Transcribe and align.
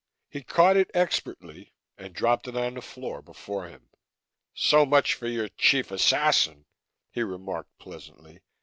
He 0.31 0.41
caught 0.41 0.77
it 0.77 0.89
expertly 0.95 1.75
and 1.95 2.15
dropped 2.15 2.47
it 2.47 2.57
on 2.57 2.73
the 2.73 2.81
floor 2.81 3.21
before 3.21 3.67
him. 3.69 3.89
"So 4.55 4.83
much 4.83 5.13
for 5.13 5.27
your 5.27 5.47
Chief 5.47 5.91
Assassin," 5.91 6.65
he 7.11 7.21
remarked 7.21 7.77
pleasantly. 7.77 8.41